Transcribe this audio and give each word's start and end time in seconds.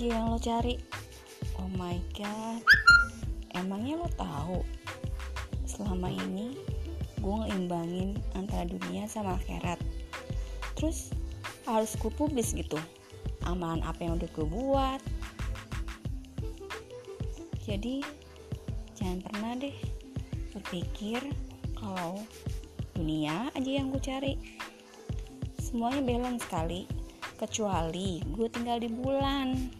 Aja 0.00 0.16
yang 0.16 0.32
lo 0.32 0.40
cari. 0.40 0.80
Oh 1.60 1.68
my 1.76 2.00
god. 2.16 2.64
Emangnya 3.52 4.00
lo 4.00 4.08
tahu 4.16 4.64
selama 5.68 6.08
ini 6.08 6.56
gue 7.20 7.34
ngeimbangin 7.44 8.16
antara 8.32 8.64
dunia 8.64 9.04
sama 9.04 9.36
akhirat. 9.36 9.76
Terus 10.72 11.12
harus 11.68 12.00
gue 12.00 12.08
publis 12.16 12.56
gitu 12.56 12.80
amalan 13.44 13.84
apa 13.84 14.00
yang 14.00 14.16
udah 14.16 14.30
gue 14.32 14.46
buat. 14.48 15.00
Jadi 17.68 18.00
jangan 18.96 19.20
pernah 19.20 19.52
deh 19.60 19.76
berpikir 20.56 21.20
kalau 21.76 22.24
dunia 22.96 23.52
aja 23.52 23.68
yang 23.84 23.92
gue 23.92 24.00
cari. 24.00 24.40
Semuanya 25.60 26.00
balance 26.00 26.48
sekali 26.48 26.88
kecuali 27.36 28.24
gue 28.32 28.48
tinggal 28.48 28.80
di 28.80 28.88
bulan. 28.88 29.76